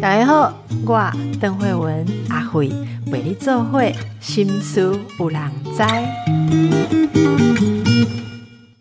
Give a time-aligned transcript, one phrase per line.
[0.00, 0.52] 大家好，
[0.86, 2.70] 我邓慧文阿慧
[3.06, 4.80] 为你做会心思
[5.18, 5.78] 有人知。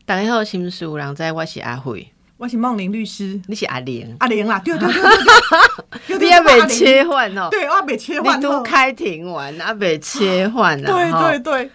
[0.06, 5.02] 大家好，心思有人知，我是阿慧，我是梦玲律师，你是阿玲，阿玲啦，对对对
[6.08, 11.72] 对 对，你还没切换哦，对，我还没切换，你都开庭完，还没切换啊，对对对，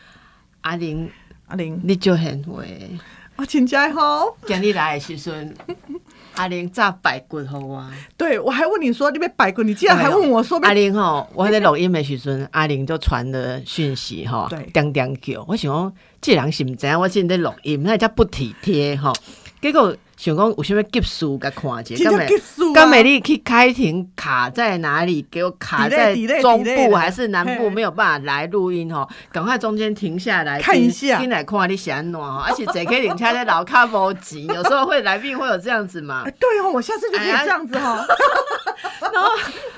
[0.60, 1.10] 阿玲
[1.46, 2.90] 阿玲，你就很会，
[3.36, 5.54] 我请假好，今日来的时阵。
[6.36, 7.90] 阿玲炸排骨好啊！
[8.16, 19.12] 对，我还问你说你要排骨，你竟然还问我说阿玲吼，我在录音的时阵， 阿玲就传了讯息吼，叮叮叫，我想讲这人是毋知影我正在录音，那叫不体贴吼，
[19.60, 19.94] 结果。
[20.16, 22.28] 想讲有什么急事甲看者，刚美
[22.74, 25.26] 刚美丽去开庭卡在哪里？
[25.30, 27.68] 给我卡在中部还是南部？
[27.68, 32.40] 没有办法来录音吼，赶快中间停下来看一下，进来看你安怎吼。
[32.40, 36.24] 而且这可以领车在老卡无急， 有时候会来宾会有这样子嘛？
[36.24, 38.02] 对哦，我下次就可以这样子哈。
[39.12, 39.30] 然后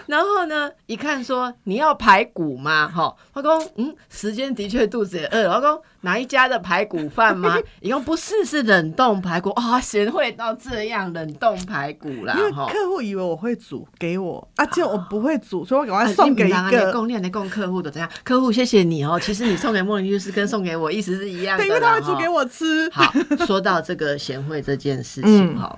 [0.07, 2.89] 然后呢，一看说你要排骨吗？
[2.89, 5.49] 哈，我讲嗯，时间的确肚子也饿。
[5.49, 7.59] 我讲哪一家的排骨饭吗？
[7.83, 10.31] 以后不是是冷冻排骨啊，贤惠。
[10.33, 18.09] 到这样冷冻排骨啦，因为客户以为我会煮给我，啊，结果我不会煮，所以我赶快送给一个供链的供客户的怎样？
[18.23, 22.89] 客户谢谢你哦，其实你送给莫林律师跟送给我意思是一样的，因为他会煮给我吃。
[22.91, 23.13] 好，
[23.45, 25.77] 说到这个贤惠这件事情哈。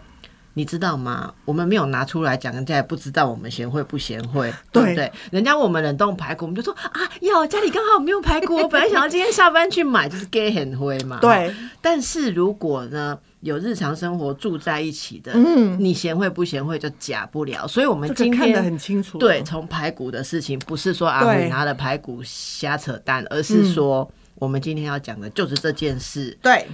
[0.60, 1.32] 你知道吗？
[1.46, 5.10] 我们没有拿出来讲，人家也不知道我们贤惠不贤惠，对不对？
[5.32, 11.18] 人家我们冷冻排骨，我们就说啊，要家里刚好没有排骨， 我本来想要今天下班去买，就是给很灰嘛。
[11.22, 11.50] 对。
[11.80, 17.66] 但是如果呢，有日常生活住在一起的，嗯，你贤惠不贤惠就假不了。
[17.66, 19.16] 所以我们今天看得很清楚。
[19.16, 26.36] 对，从排骨的事情，不是说阿伟拿了排骨瞎扯淡，而是说我们今天要讲的就是这件事。
[26.42, 26.66] 对，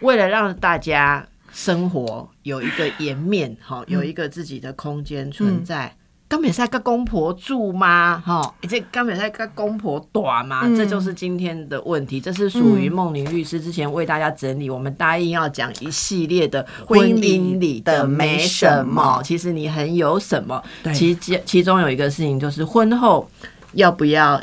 [0.00, 1.26] 为了让大家。
[1.54, 5.96] 生活有一个颜面，哈，有一个自己的空间存在。
[6.26, 8.20] 刚美在跟公婆住吗？
[8.26, 10.66] 哈，这刚美在跟公婆短吗？
[10.76, 12.20] 这就是今天的问题。
[12.20, 19.22] 这是属于梦玲律师之前为大家整理，我们答应要讲一系列的婚姻里的没什么。
[19.22, 20.60] 其实你很有什么？
[20.92, 23.30] 其其其中有一个事情就是婚后
[23.74, 24.42] 要不要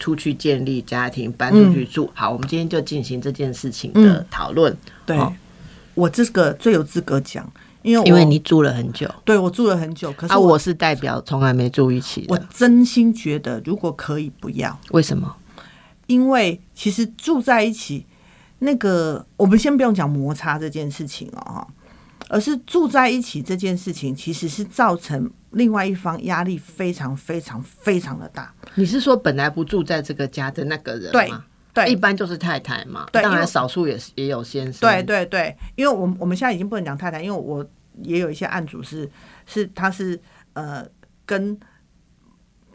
[0.00, 2.10] 出去建立家庭，搬出去住？
[2.12, 4.76] 好，我们今天就进行这件事情的讨论。
[5.06, 5.16] 对。
[6.00, 7.46] 我这个最有资格讲，
[7.82, 12.24] 因为因为你住了很久，对我住了很久，可是我是代表，从来没住一起。
[12.28, 14.78] 我真心觉得，如果可以，不要。
[14.92, 15.36] 为什么？
[16.06, 18.06] 因为其实住在一起，
[18.60, 21.66] 那个我们先不用讲摩擦这件事情哦，
[22.28, 28.52] 而是住在一起这件事情，其实是造成另外一方压力非常非常非常的大。
[28.74, 31.44] 你是说本来不住在这个家的那个人吗？
[31.72, 34.80] 对，一般就是太太嘛，当然少数也是也有先生。
[34.80, 37.64] 对对对，因为我我们现在已经不能讲太太，因为我
[38.02, 39.08] 也有一些案主是
[39.46, 40.20] 是他是
[40.54, 40.84] 呃
[41.24, 41.58] 跟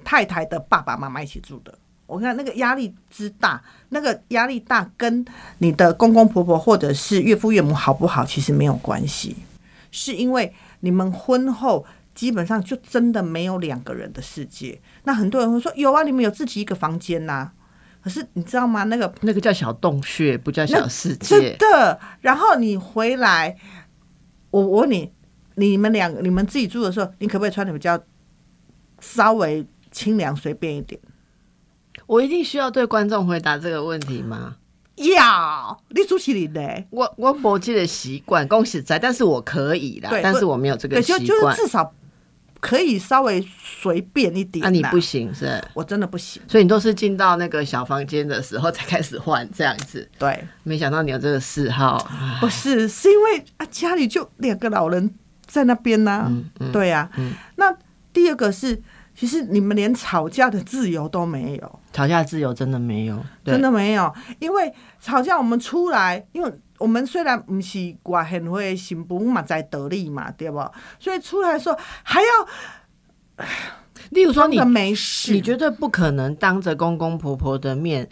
[0.04, 1.78] 太太的爸爸妈妈一起住的。
[2.08, 5.26] 我看那个压力之大，那个压力大跟
[5.58, 9.36] 你的公公婆婆或者是岳父岳母好不好其实没有关系，
[9.92, 11.84] 是因为你们婚后
[12.14, 14.80] 基本上就真的没有两个人的世界。
[15.04, 17.52] 那很多人会说有啊，你们有自己一个房间呐。
[18.06, 18.84] 可是你知道吗？
[18.84, 21.40] 那个那个叫小洞穴，不叫小世界。
[21.40, 22.00] 真的。
[22.22, 23.58] 然后你回来，
[24.52, 25.12] 我我问你，
[25.56, 28.00] 你们两个你们自己住的时候，你可不可以穿的比较
[29.00, 31.02] 稍微清凉随便一点？
[32.06, 34.58] 我一定需要对观众回答这个问题吗？
[34.98, 36.86] 要，你主持人呢？
[36.92, 40.12] 我我没这个习惯，恭喜在，但是我可以啦。
[40.22, 41.12] 但是我没有这个习
[41.42, 41.92] 惯，至少。
[42.60, 45.64] 可以稍微随便一点，那你不行是？
[45.74, 50.10] 我真的不行，所以你都是进到那个小房间的时候才开始换这样子。
[50.18, 52.10] 对，没想到你有这个嗜好。
[52.40, 55.14] 不是，是因为啊家里就两个老人
[55.46, 56.32] 在那边呢。
[56.74, 57.10] 对呀，
[57.58, 57.76] 那
[58.12, 58.82] 第二个是，
[59.16, 66.52] 其实你们连吵架的自由都没有，吵架自由真的没有，真的没有，因为吵架我们出来，因为。
[66.78, 70.60] 我们虽然不是外很会新妇嘛，在得力嘛，对不？
[71.00, 73.46] 所以出来说还要，
[74.10, 78.08] 例如说你没事，你绝对不可能当着公公婆婆的面，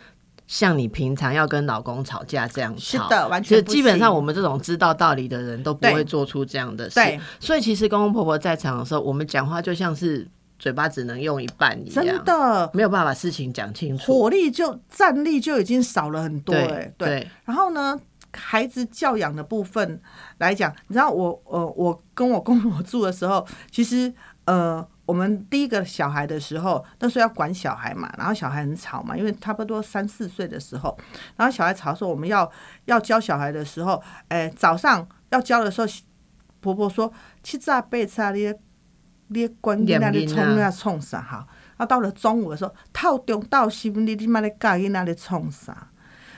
[0.47, 2.79] 像你平常要跟老公吵架这样吵。
[2.79, 3.63] 是的，完全。
[3.65, 6.99] 基本上我们这种知道道理的人都不会做出这样的事。
[7.39, 10.25] 所以其实公公婆婆在场的时候，我们讲话就像是
[10.57, 16.55] 嘴巴只能用一半一样，真的没有办法把事情讲清楚，火力就战力就已经少了很多。
[16.55, 17.27] 哎，对。
[17.43, 17.99] 然后呢？
[18.33, 20.01] 孩子教养的部分
[20.39, 24.13] 来讲，你知道我呃，我跟我公婆住的时候，其实
[24.45, 30.97] 呃，我们第一个小孩的时候，那时候要管小孩嘛，然后小孩很吵嘛，因为差不多三四岁的时候，
[31.35, 32.50] 然后小孩吵的时候，我们要
[32.85, 35.88] 要教小孩的时候，哎，早上要教的时候，
[36.59, 37.12] 婆婆说
[37.44, 38.53] 七早八早你
[39.27, 41.47] 你咧管囡仔咧念囡仔创啊创啥哈？
[41.77, 45.89] 啊，到了中午的时候，套中到心你你妈咧教囡仔咧创啥？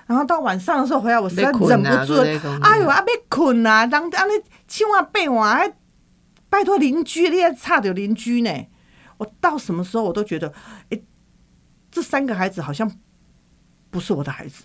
[0.05, 2.21] 然后到晚上的时候回来，我实在忍不住
[2.61, 4.33] 哎呦，啊，要困啊，人安尼
[4.67, 5.73] 千万别换，还
[6.49, 8.51] 拜托邻居，你还差点邻居呢。
[9.17, 10.53] 我到什么时候我都觉得，
[10.89, 10.99] 哎、
[11.89, 12.91] 这三个孩子好像
[13.89, 14.63] 不是我的孩子，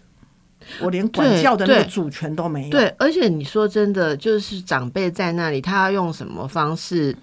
[0.80, 2.70] 我连管教的那个主权都没有。
[2.70, 7.16] 对，而且你说真的，就是长辈在那里，他要用什么方式？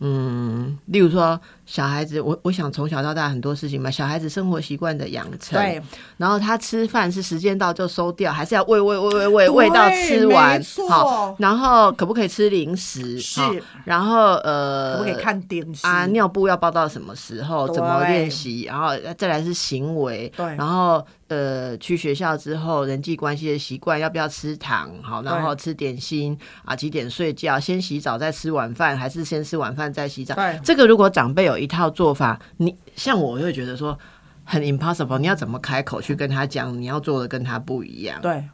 [0.00, 5.80] 嗯，例如说小孩子，我我想从小到大很多事情嘛，小孩子生活习惯的养成，对，
[6.16, 13.18] 然后他吃饭是时间到就收掉，还是要喂喂喂喂喂喂到吃完好，然后可不可以吃零食？
[13.18, 16.06] 是好然后呃，可不可以看电视啊？
[16.06, 17.68] 尿布要包到什么时候？
[17.72, 18.64] 怎么练习？
[18.64, 24.90] 然后再来是行为，对然后呃，去学校之后人际关系的习惯，要不要吃糖？
[25.02, 26.76] 好，然后吃点心啊？
[26.76, 27.58] 几点睡觉？
[27.58, 30.34] 先洗澡再吃晚饭，还是先吃晚饭再洗澡？
[30.34, 33.98] 对这个如果长辈有一套做法，你像我就会觉得说
[34.44, 38.20] 很 impossible，你要怎么开口去跟他讲你要做的跟他不一样？
[38.20, 38.44] 对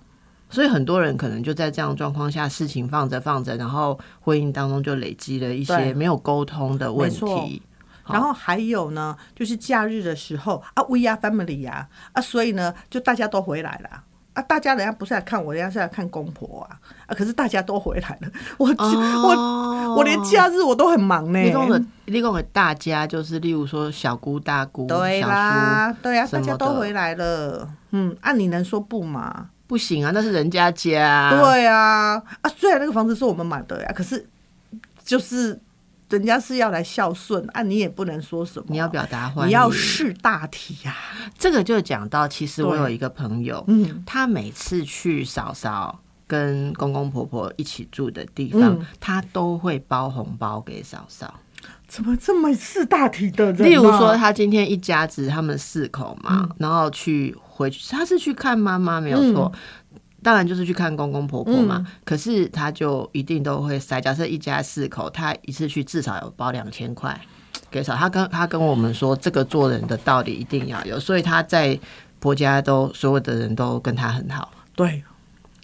[0.48, 7.62] 所以很多人可能就在这样状况下，事情放着放着，然后婚姻当中就累积了一些没有沟通的问题。
[8.08, 14.02] 然后还有呢，就是假日的时候啊，we are family 呀啊，所以呢，就大家都回来了。
[14.32, 17.14] 啊，大家人家不是来看我，人家是来看公婆啊啊！
[17.14, 21.38] 可是大家都回来了，我、我我连假日我都很忙呢。
[22.10, 27.68] 立功给大家就是，例如说小姑、大姑、对小啦，叔，对呀、大家都回来了。
[27.92, 29.48] 嗯，啊，你能说不吗？
[29.66, 31.30] 不行啊，那是人家家。
[31.30, 34.28] 对啊，啊，虽然那个房子是我们买的呀，可是
[35.04, 35.58] 就是
[36.08, 38.66] 人家是要来孝顺啊，你也不能说什么。
[38.68, 40.96] 你要表达你要试大体呀、
[41.38, 51.32] 这个就讲到，其实我有一个朋友，嗯，他每次去嫂嫂跟公公婆婆一起住的地方，嗯他都会包红包给嫂嫂。
[51.90, 53.64] 怎么这么四大体的人、啊？
[53.64, 59.52] 例如说，他今天一家子他们四口嘛，嗯然后去回去，他是去看妈妈没有错。
[60.22, 64.00] 当然就是去看公公婆婆嘛，嗯可是他就一定都会塞。
[64.00, 67.18] 假设一家四口，他一次去至少有包两千块
[67.70, 67.96] 给少。
[67.96, 71.76] 他跟他跟我们说，这个做人的道理一定要有，所以他在
[72.20, 74.52] 婆家都所有的人都跟他很好。
[74.76, 75.02] 对，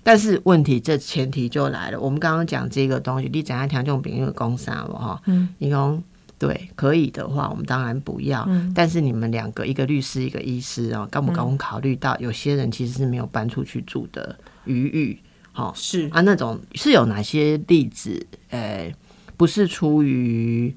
[0.02, 6.02] 但是问题这前提就来了，我们刚刚讲这个东西，你怎样调这种饼因为攻杀了哈，嗯，你讲
[6.38, 8.44] 对可以的话，我们当然不要。
[8.48, 15.18] 嗯但是你们两个，一个律师，一个医师哦，刚不刚考虑到有些人其实是没有搬出去住的余裕，
[15.52, 18.26] 哈、是啊，那种是有哪些例子？
[18.50, 18.92] 呃，
[19.36, 20.74] 不是出于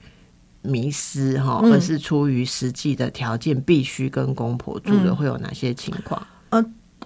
[0.62, 6.26] 迷失哈，嗯而是出于实际的条件，必须跟公婆住的，嗯会有哪些情况？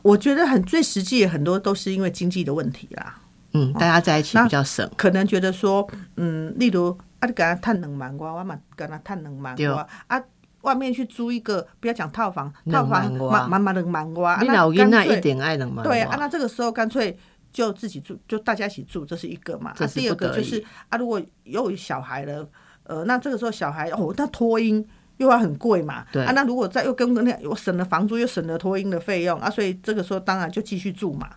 [0.01, 3.21] 我觉得很最实际，很多都是因为经济的问题啦。
[3.53, 4.89] 嗯，大家在一起比较省。
[4.97, 10.21] 可能觉得说，嗯，例如啊，你给他探两万块，我嘛跟他探两万对块啊。
[10.63, 15.83] 外面去租一个，不要讲套房，套房块满满满两万块，啊你那老囡那干脆一点爱能吗？
[15.83, 17.19] 对啊，那这个时候干脆
[17.51, 19.73] 就自己住，就大家一起住，这是一个嘛。
[19.75, 22.47] 这啊，第二个就是啊，如果有小孩了，
[22.83, 24.87] 呃，那这个时候小孩哦，那托婴
[25.17, 26.05] 又要很贵嘛。
[26.13, 31.29] 对啊，那如果再又跟那我省了房租，又省了托婴的费用啊，所以这个时候当然就继续住嘛。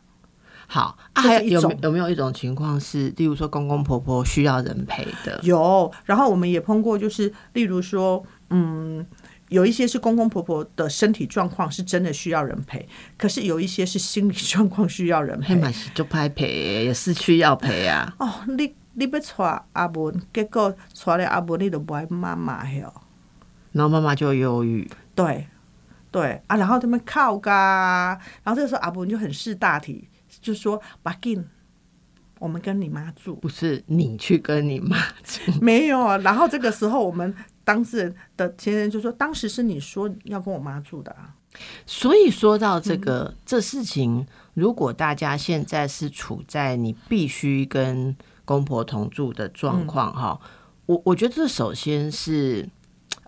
[0.67, 9.07] 好啊，还有有有没有一种情况是，例如说公公婆婆需要人陪的，有，然后我们也碰过，就是例如说，嗯，
[9.49, 15.61] 有一些是公公婆婆的身体状况是真的需要人陪，可是有一些是心理 状况需要人陪。
[15.95, 18.13] 就拍陪，也是需要陪啊。
[18.19, 22.93] 哦，你你要带阿文，结果带了阿文，你都不爱妈妈哟。
[23.73, 25.47] 然后妈妈就忧郁，对
[26.11, 30.09] 对啊，然后他们靠噶，然后这个时候阿文就很识大体，
[30.47, 31.45] 就说：“把紧，
[32.39, 33.35] 我们跟你妈住。
[33.37, 37.35] 不是你去跟你妈住，” 没有啊，然后这个时候我们
[37.65, 41.35] 当事人的前人就说：“当时是你说要跟我妈住的啊。
[41.85, 50.41] 所以说到这个、这事情，如果大家现在是处在你必须跟公婆同住的状况哈、
[50.87, 52.69] 我我觉得这首先是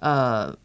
[0.01, 0.57] 呃。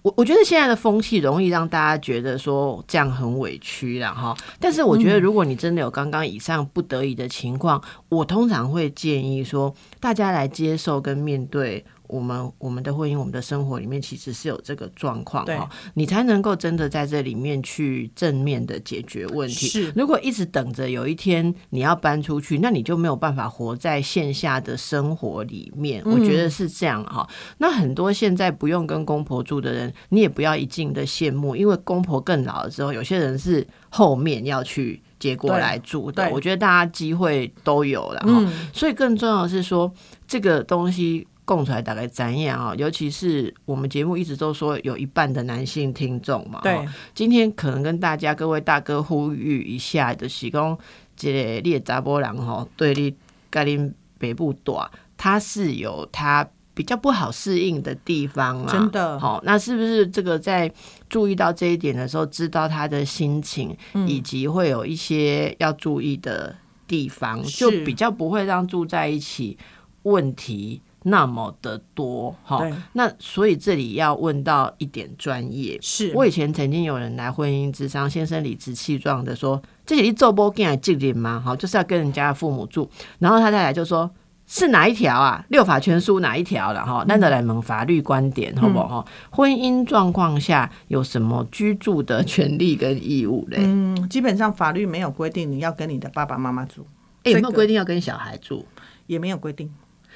[0.00, 19.66] 我我觉得现在的风气容易让大家觉得说这样很委屈了哈，但是我觉得如果你真的有刚刚以上不得已的情况，我通常会建议说大家来接受跟面对我们我们的婚姻、我们的生活里面其实是有这个状况哈，你才能够真的在这里面去正面的解决问题。
[19.66, 26.02] 是如果一直等着有一天你要搬出去，那你就没有办法活在线下的生活里面。
[26.04, 27.26] 我觉得是这样哈。
[27.56, 36.28] 那很多现在不用跟公婆住的人，你也不要一劲的羡慕，因为公婆更老了之后，有些人是后面要去结过来住的。
[36.30, 38.26] 我觉得大家机会都有了哈。
[38.26, 39.90] 嗯，所以更重要的是说，
[40.28, 42.74] 这个东西供出来大概怎样啊？
[42.76, 50.76] 尤其是我们节目一直都说有一半的男性听众嘛，对，今天可能跟大家各位大哥呼吁一下就是讲，
[51.16, 53.14] 这个你的查波人吼，对你
[53.50, 56.48] 跟你北部短，他是有他。
[56.74, 60.72] 比较不好适应的地方啊，真的好、那是不是这个在
[61.06, 66.56] 注意到这一点的时候，知道他的心情，嗯以及会有一些要注意的
[66.86, 69.58] 地方，就比较不会让住在一起
[70.04, 72.66] 问题那么的多哈。
[72.92, 75.78] 那所以这里要问到一点专业。
[75.80, 81.42] 是我以前曾经有人来婚姻之商，先生理直气壮的说：“这里做波进来敬礼吗？
[81.44, 82.88] 好，就是要跟人家父母住。”
[83.20, 84.10] 然后他再来就说。
[84.44, 85.42] 是哪一条啊？
[85.48, 87.02] 六法全书哪一条了哈？
[87.08, 89.00] 那得来问法律观点，好不好？
[89.00, 93.58] 哈婚姻状况下有什么居住的权利跟义务嘞？
[93.60, 96.84] 嗯，基本上法律没有规定你要跟你的爸爸妈妈住，
[97.22, 98.66] 哎、有没有这个规定要跟小孩住？
[99.06, 99.72] 也没有规定。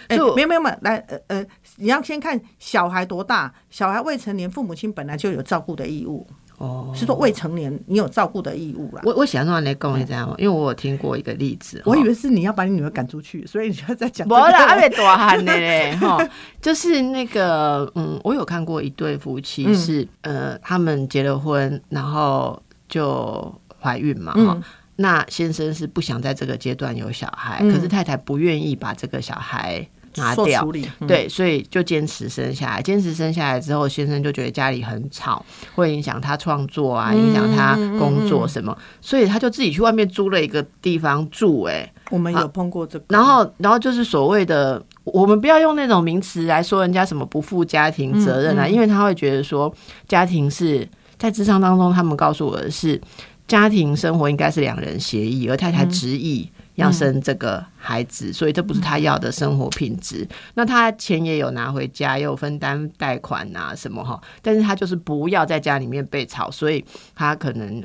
[0.09, 6.27] 哎、没有没有没有，来呃呃，你要先看小孩多大，小孩未成年，父母亲本来就有照顾的义务，
[6.59, 9.03] 哦，是说未成年你有照顾的义务啦。
[9.05, 10.35] 我我想让你讲，你知道吗？
[10.39, 14.51] 因为我有听过一个例子，我以哈为是你要把你女儿赶出去，所以你就在讲、这没个。
[14.51, 16.19] 啦，阿贝大汉的嘞， 哈，
[16.61, 24.63] 就是那个，嗯，我有看过一对夫妻嗯是，呃，他们结了婚，然后就怀孕嘛，哈、嗯
[24.97, 27.73] 那先生是不想在这个阶段有小孩，嗯。
[27.73, 29.87] 可是太太不愿意把这个小孩
[30.17, 30.67] 拿掉。
[31.07, 32.81] 对，所以就坚持生下来。
[32.81, 43.05] 坚持生下来之后，先生就觉得家里很吵，会影响他创作啊，影响他工作什么，所以他就自己去外面租了一个地方住、哎，我们有碰过这个。
[43.11, 49.71] 然后，然后就是所谓的，我们不要用那种名词来说人家什么不负家庭责任啊，因为他会觉得说
[50.09, 50.89] 家庭是
[51.19, 52.99] 在智商当中，他们告诉我的是
[53.47, 60.27] 家庭生活应该是两人协议，而太太执意要生这个孩子，所以这不是他要的生活品质。
[60.55, 67.81] 那他钱也有拿回家，也有分担贷款啊什么哈，但是他就是不要在家里面被吵，所以他可能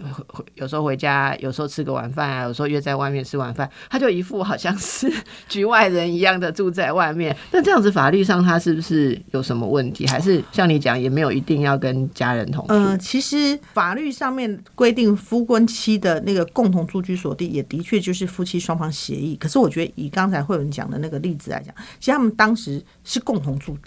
[0.56, 5.12] 有时候回家，有时候吃个晚饭啊，有时候约在外面吃晚饭，他就一副好像是
[5.48, 7.38] 局外人一样的住在外面。
[7.52, 10.08] 那这样子法律上他是不是有什么问题？
[10.08, 12.74] 还是像你讲，也没有一定要跟家人同住？
[12.74, 19.36] 呃，其实法律上面规定夫婚妻的那个共同住居所地，也的确就是夫妻双方协议。
[19.36, 23.78] 可是我觉得以刚才慧文讲的那个例子来讲，其实他们当时是共同住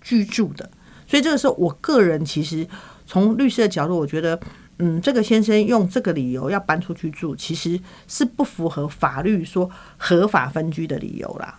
[0.00, 0.70] 居住的，
[1.06, 2.66] 所以这个时候，我个人其实
[3.06, 4.40] 从律师的角度，我觉得。
[4.82, 7.78] 嗯，这个先生用这个理由要搬出去住，其实
[8.08, 11.54] 是不符合法律说合法分居的理由啦。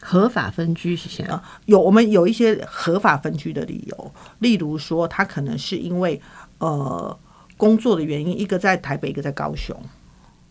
[0.00, 1.42] 合法分居是什么？
[1.64, 6.22] 有我们有一些合法分居的理由，例如说他可能是因为
[6.58, 7.18] 呃
[7.56, 9.76] 工作的原因，一个在台北，一个在高雄，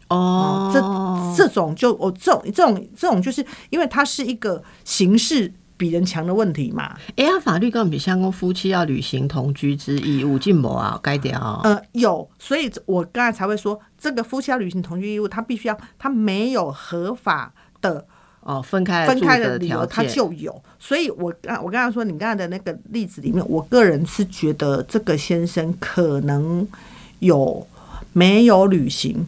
[0.10, 11.62] 哦，这这种就我、这种这种这种就是因为它是一个形式比人强的问题嘛，哎呀，法律根本比相公夫妻要履行同居之义务，进某啊，该掉啊。
[11.64, 18.06] 呃，有，所以我刚才才会说，这个夫妻要履行同居义务，他必须要他没有合法的
[18.42, 20.64] 哦，分开分开的理由，条他，就有。
[20.80, 26.68] 所以我刚我刚才说，你刚才的那个例子里面，我个人是觉得这个先生可能
[27.20, 27.68] 有
[28.14, 29.24] 没有履行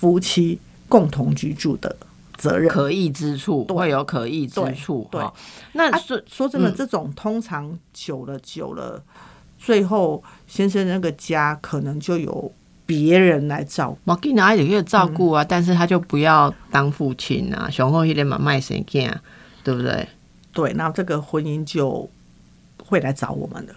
[0.00, 1.94] 夫妻共同居住的
[2.38, 2.68] 责任。
[2.70, 5.06] 可疑之处对会有可疑之处。
[5.12, 5.22] 对
[5.74, 9.02] 那啊说真的，嗯这种通常久了久了，
[9.58, 12.50] 最后先生那个家可能就有
[12.86, 13.98] 别人来照顾。
[14.10, 19.20] 我给哪里可以照顾嗯啊，但是他就不要当父亲啊，雄厚一点嘛卖谁干，
[19.62, 20.08] 对不对？
[20.54, 22.08] 对，那这个婚姻就
[22.86, 23.74] 会来找我们的。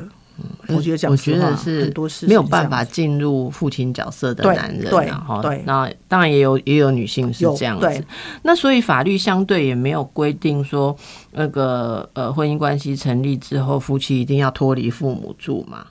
[0.68, 8.06] 我觉得讲我觉得是很多事没有办法进入父亲角色的男人对啊，哈对那当然也有也有女性是有这样子。
[8.42, 10.96] 那所以法律相对也没有规定说，
[11.32, 15.86] 那个呃婚姻关系成立之后，夫妻一定要脱离父母住嘛？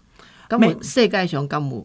[0.49, 1.85] 根没本世界上根本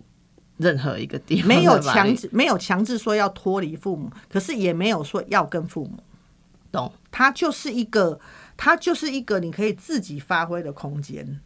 [0.58, 6.00] 任何一个地方没有强制，没有强制说要脱离父母，可是也没有说要跟父母。
[6.72, 6.92] 懂。
[7.12, 8.20] 它就是一个，
[8.56, 11.40] 它就是一个你可以自己发挥的空间。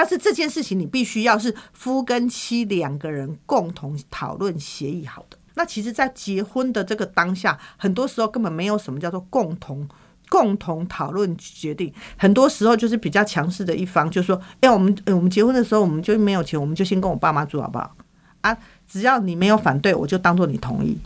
[0.00, 5.36] 但是这件事情你必须要是夫跟妻两个人共同讨论协议好的。
[5.56, 9.86] 那其实，在结婚的这个当下，很多时候根本没有什么叫做共同。
[10.30, 17.94] 共同讨论决定，很多时候就是比较强势的一方，就说：“哎、我们、呃我们结婚的时候，我们就没有钱，我们就先跟我爸妈住好不好？
[18.40, 18.56] 啊，
[18.88, 20.96] 只要你没有反对，我就当做你同意。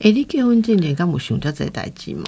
[0.00, 2.24] 哎、你结婚之前敢有想到这代志吗？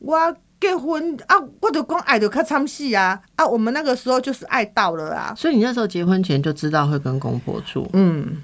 [0.00, 3.46] 我结婚啊，我就讲爱就较惨死啊啊！
[3.46, 8.42] 我们那个时候就是爱到了啊，所以你那时候结婚前就知道会跟公婆住，嗯，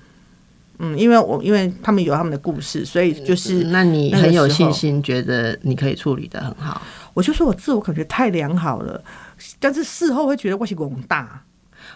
[0.79, 6.81] 嗯，因为我因为他们有他们的故事，所以就是那你那个很有信心，觉得你可以处理的很好。
[7.15, 9.03] 我就说我自我感觉太良好了，
[9.59, 11.43] 但是事后会觉得我是广大。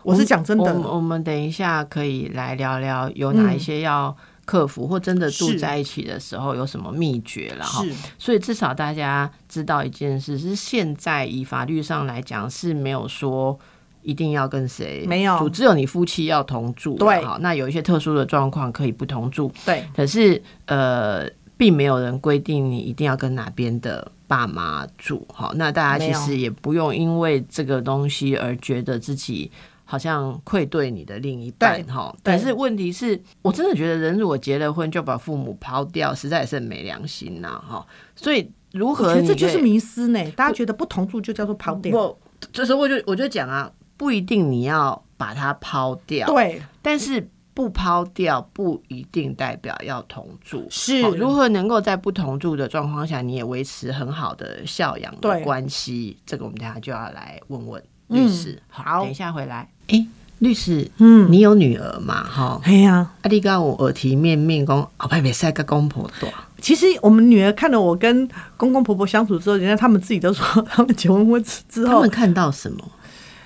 [0.02, 4.14] 我是讲真的，我们等一下可以来聊聊有哪一些要
[4.48, 7.84] 克服，或真的住在一起的时候有什么秘诀了哈。
[7.84, 13.58] 是所以至少大家知道一件事，是现在以法律上来讲是没有说
[14.02, 16.94] 一定要跟谁没有住，只有你夫妻要同住。
[16.94, 21.28] 对好，那有一些特殊的状况可以不同住，对可是呃，
[21.58, 25.26] 并没有人规定你一定要跟哪边的爸妈住。
[25.30, 29.50] 好，那大家其实也不用因为这个东西而觉得自己。
[29.90, 37.86] 好像愧对你的另一半对哈，但是问题是我真的觉得人如果结了婚就把父母抛掉，实在是很没良心呐哈。
[38.14, 40.30] 所以如何这就是迷思呢。
[40.32, 42.18] 大家觉得不同住就叫做抛掉，不，
[42.52, 50.66] 就是我就我就讲啊，不一定你要把它抛掉，对，但是不抛掉不一定代表要同住。
[50.68, 56.18] 是好如何能够在不同住的状况下，你也维持很好的孝养的关系？
[56.26, 58.62] 这个我们等下就要来问问嗯律师。
[58.68, 59.66] 好等一下回来。
[59.88, 60.06] 哎，
[60.38, 62.22] 律师，嗯，你有女儿嘛？
[62.24, 66.28] 哈，哎呀，阿弟跟我耳提面命讲，后摆别使跟公婆多。
[66.60, 72.84] 其实我们女儿看了我跟公公婆婆相处之后，人家他们自己都说， 他们结婚婚之后他们，看到什么？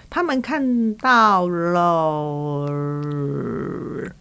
[0.08, 2.66] 他们看到了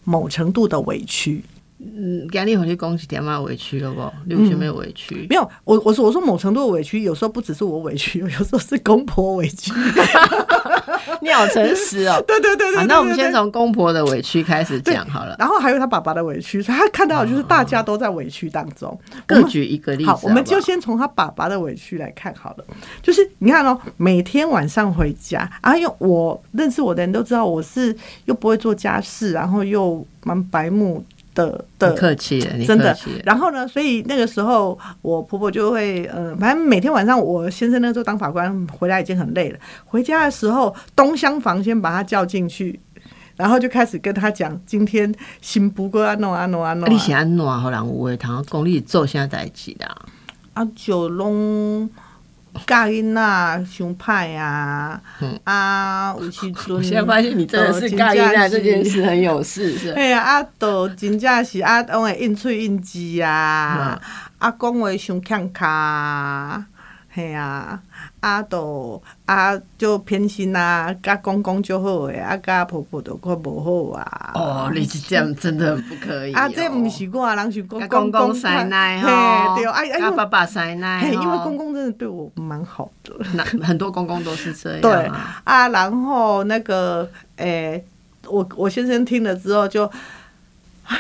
[0.06, 1.44] 某程度的委屈。
[1.84, 4.02] 嗯，今日回去讲一点嘛委屈了不？
[4.26, 5.26] 你有什么委屈？
[5.30, 9.72] 没有，我我说我说某程度的委屈，有时候不只是我委屈， 有时候是公婆委屈。
[11.22, 12.22] 你好诚实哦。
[12.28, 18.98] 对对对那我们先从公婆的委屈开始讲好了，然后还有他爸爸的委屈，所以他看到的就是大家都在委屈当中。
[19.26, 22.66] 各举一个例子好好，好，我们就先从他爸爸的委屈来看好了。
[23.02, 27.96] 就是你看哦，每天晚上回家，啊，因为我认识我的人都知道我是
[28.26, 32.98] 又不会做家事，然后又蛮白目的的客气了，真的。
[33.24, 42.80] 然后呢，所以那个时候我婆婆就会，呃，反正每天晚上我先生那时候当法官回来已经很累了，回家的时候东厢房先把他叫进去，
[43.38, 49.96] 然后就开始跟他讲今天新不过安诺安诺安诺啊，你是安怎互人有话通讲你做啥代志啦？
[50.54, 51.90] 啊，就拢
[52.68, 55.02] 教囡仔伤歹啊，
[55.46, 58.84] 啊，有时阵 我现在发现你真的是呃盖伊娜这件。
[58.84, 64.00] 事很有事，是哎呀 啊，啊，都真正是啊，拢会应喙应舌啊，
[64.38, 66.66] 啊，讲话伤欠卡，
[67.14, 67.78] 嘿啊，
[68.22, 74.32] 啊，都啊，就偏心啊，甲公公就好诶，啊，甲婆婆就较无好啊。
[74.34, 76.38] 哦，你是这样真的很不可以哦。
[76.40, 83.14] 啊，这毋是我啊，人是公甲公公奶奶吼，对，啊，啊因为爸爸奶奶嘿，因为公公真的对我蛮好的。
[83.34, 85.42] 那 很多公公都是这样对啊。
[85.44, 87.84] 啊，然后那个，诶、
[88.28, 89.84] 我我先生听了之后就，
[90.86, 90.98] 唉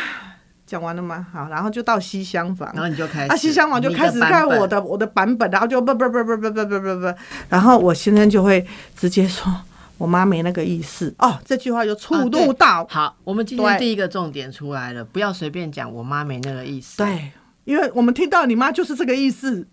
[0.72, 1.28] 讲完了吗？
[1.34, 7.14] 好，然后就到西厢房，然后你就开始，啊，西厢房就开始看我的我的版本，然后就不不不不不不不不不，
[7.50, 9.54] 然后我先生就会直接说，
[9.98, 17.34] 我妈没那个意思哦，这句话就触啊对怒到，好，我们今天第一个重点出来了，不要随便讲我妈没那个意思。，对，
[17.66, 19.68] 因为我们听到你妈就是这个意思，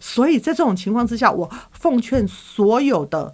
[0.00, 3.32] 所以在这种情况之下，我奉劝所有的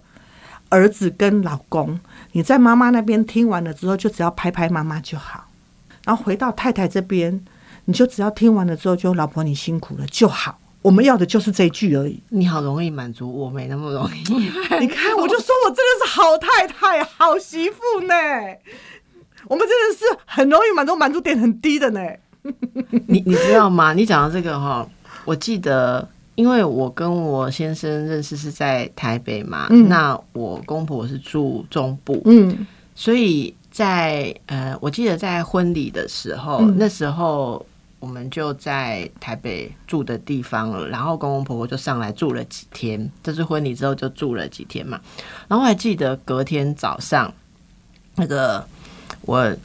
[0.69, 1.99] 儿子跟老公，
[2.33, 5.47] 你在妈妈那边听完了之后，就只要拍拍妈妈就好，
[6.05, 7.43] 然后回到太太这边，
[7.85, 10.57] 你就只要听完了之后，就老婆你辛苦了就好。
[10.81, 12.19] 我们要的就是这一句而已。
[12.29, 14.23] 你好容易满足，我没那么容易。
[14.81, 18.13] 你看，我就说我真的是好太太、好媳妇呢。
[19.47, 22.01] 我们真的是很容易满足，满足点很低的呢。
[23.07, 23.93] 你你知道吗？
[23.93, 24.87] 你讲到这个哈，
[25.25, 37.65] 我记得，因为我跟我先生认识是在台北嘛，嗯那我公婆是住中部，嗯所以在呃，我记得在婚礼的时候，嗯那时候
[37.99, 44.99] 我们就在台北住的地方了，然后公公婆婆就上来住了几天，这是婚礼之后就住了几天嘛。
[45.47, 47.33] 然后我还记得隔天早上，
[48.15, 48.63] 那个
[49.21, 49.55] 我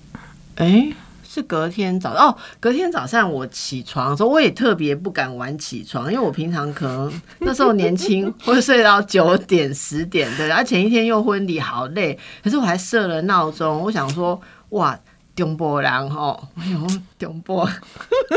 [0.55, 0.93] 哎。
[1.37, 12.19] 是隔天早哦，隔天早上我起床的时候，我也特别不敢晚起床，因为我平常可能 那时候年轻会睡到九点十点的，然后前一天又婚礼，好累。
[12.43, 14.99] 可是我还设了闹钟，我想说，哇，
[15.37, 16.87] 中波人吼，哎呦，
[17.19, 17.69] 中波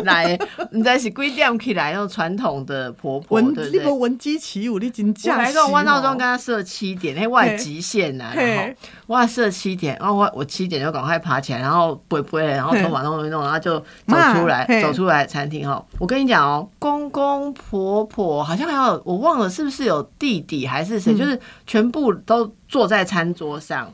[0.04, 0.38] 来，
[0.72, 1.94] 你知是几点起来？
[1.94, 3.80] 那种传统的婆婆，闻对不对？
[3.80, 8.74] 你无闻鸡起舞，你真我正还跟我闹钟跟干他设七点，那我的极限呐、嘿然后
[9.08, 15.84] 我要设七点，然后我我七点就赶快爬起来，然后背背然后头发弄一弄，然后就走出来走出来餐厅哦。
[15.98, 23.90] 我跟你讲哦，公公婆婆好像还有我忘了是不是有弟弟还是嗯谁，就是全部都坐在餐桌上，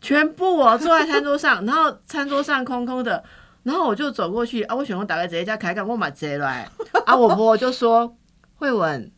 [0.00, 3.22] 全部哦坐在餐桌上， 然后餐桌上空空的。
[3.64, 6.68] 然后我就走过去啊，我想我打开直接家开干，我把接来
[7.04, 8.16] 啊，我婆婆就说
[8.56, 9.12] 慧文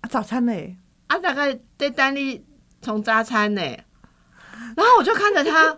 [0.00, 0.52] 啊，早餐呢，
[1.08, 2.44] 啊，大概在单你
[2.80, 3.60] 从扎餐呢，
[4.76, 5.76] 然后我就看着他，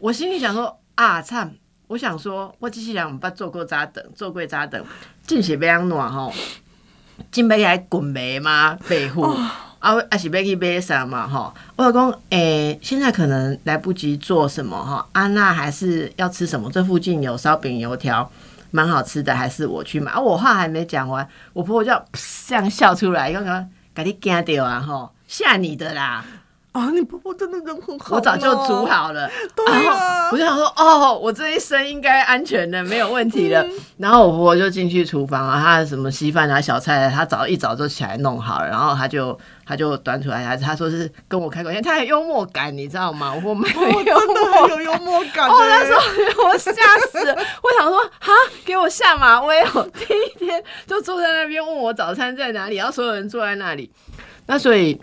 [0.00, 1.56] 我心里想说啊，惨。
[1.86, 4.82] 我想说，我只是想把做过扎等，做过扎等，
[5.26, 6.32] 进是要安暖吼，
[7.30, 8.76] 进要来滚梅吗？
[8.88, 9.22] 北户
[9.84, 11.28] 啊，啊是要去买啥嘛？
[11.28, 15.06] 哈，我老公诶，现在可能来不及做什么哈。
[15.12, 16.70] 安娜还是要吃什么？
[16.72, 18.30] 这附近有烧饼、油条，
[18.70, 20.10] 蛮好吃的，还是我去买？
[20.12, 21.92] 啊，我话还没讲完，我婆婆就
[22.48, 24.80] 这样笑出来，刚刚给你惊掉啊！
[24.80, 26.24] 哈，吓你的啦！
[26.74, 29.30] 啊，你婆婆真的人很好，我早就煮好了。
[29.54, 33.64] 对啊，我就想说，哦，我这一生应该安全的，没有问题的。
[33.96, 43.32] 然后我婆婆就进去厨房啊，她什么稀饭啊、小菜，她早一早就起来弄好了，然后她就她就端出来，她她说是跟我开口，因为她很幽默感，你知道吗？
[43.44, 45.48] 我 没有幽默感。
[45.48, 46.72] 哦，那时候我吓
[47.12, 48.32] 死了，我想说，哈，
[48.64, 49.88] 给我下马威哦！
[49.94, 53.88] 第一天就坐在那边问我早餐在哪里，然后所有人坐在那里，
[54.46, 55.00] 那所以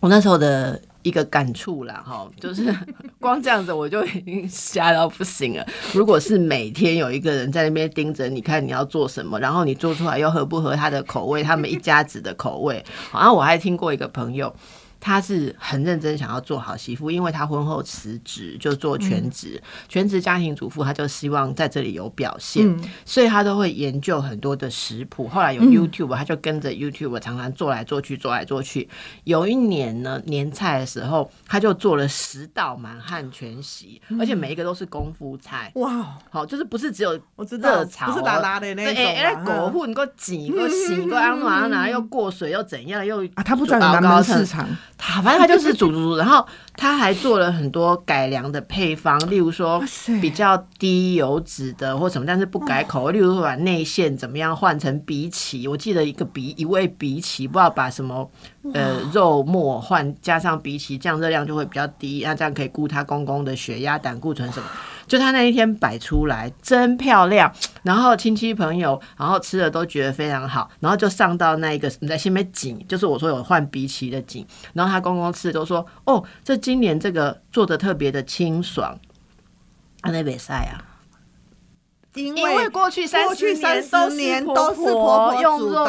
[0.00, 0.82] 我那时候的。
[1.08, 2.72] 一个感触啦，哈，就是
[3.18, 5.66] 光这样子我就已经吓到不行了。
[5.94, 14.54] 如果是每天有一个人在那边盯着你看你要做什么，然后你做出来又合不合他的口味，他们一家子的口味，好像我还听过一个朋友。
[15.00, 25.28] 他是很认真想要做好媳妇，因为他婚后辞职就做全职，全职家庭主妇，他就希望在这里有表现，所以他都会研究很多的食谱。
[25.28, 28.88] 后来有 YouTube，他就跟着 YouTube 常常做来做去，做来做去。
[29.24, 35.70] 有一年呢，年菜的时候，他就做了十道满汉全席，而且每一个都是功夫菜。
[35.76, 44.68] 哇，好，就是不是只有我知道，不是拉拉的那种，哎，狗混过挤过洗过安哪哪又过水又怎样又啊，他不知道南门市场。
[45.00, 49.80] 他反正他就是煮煮煮，然后他还做了很多改良的配方，例如说
[50.20, 58.28] 比较低油脂的或什么，但是不改口味，例如说把内馅怎么样换成荸荠，我记得一个荸一味荸荠，不知道把什么
[58.74, 64.66] 呃肉末换加上荸荠，这样热量就会比较低，那这样可以顾他公公的血压、胆固醇什么。
[65.08, 78.98] 就他那一天摆出来真漂亮，然后亲戚朋友，然后吃的都觉得非常好，然后就上到那一个你在下面景，就是我说有换鼻息的景，然后他公公吃都说哦，这今年这个做的特别的清爽，
[80.02, 80.84] 啊那比赛啊，
[82.14, 85.86] 因为过去三十年都是婆婆用肉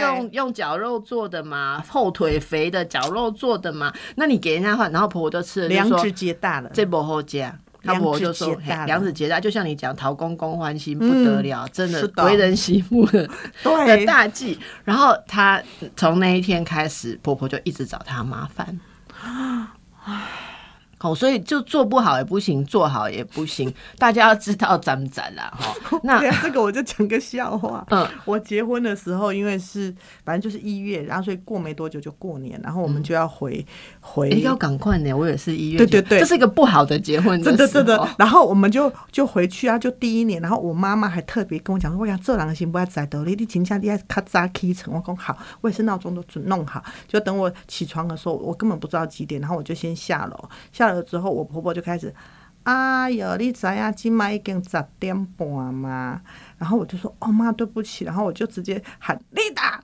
[0.00, 7.56] 用用绞肉做的嘛，后腿肥的绞肉做的嘛，那你给人家换，然后婆婆就吃了，两指结大了，这不好加。
[7.82, 8.54] 他婆就说
[8.86, 13.28] ：“两子结大，就像你讲，陶公公欢心不得了，真的为人媳妇的
[13.86, 14.58] 的大忌。
[14.84, 15.62] 然后她
[15.96, 18.78] 从那一天开始，婆婆就一直找她麻烦。
[21.00, 25.50] 哦，所以就做不好也不行，做好也不行， 大家要知道怎么斩啦。
[25.58, 27.84] 哈， 那这个我就讲个笑话。
[27.90, 33.64] 嗯，我结婚的时候，因为是反正就是一月，然后所以过没多久就过年，然后我们就要回
[34.00, 34.28] 回。
[34.42, 35.78] 要赶快呢，我也是一月。
[35.78, 37.42] 对对对，这是一个不好的结婚。
[37.42, 38.06] 真的真的。
[38.18, 50.89] 然后我们就就回去啊，就第一年，然后我妈妈还特别跟我讲说：“我讲这两个行不要在得了，你请假你要咔嚓起床。”我讲好，我也是闹钟都准弄好，就等我起床的时候，我根本不知道几点，然后我就先下楼下。
[50.92, 52.14] 了之后，我婆婆就开始，
[52.64, 56.20] 哎呦，你知呀，今麦已经十点半嘛。
[56.58, 58.04] 然后我就说，哦妈，对不起。
[58.04, 59.82] 然后我就直接喊丽达，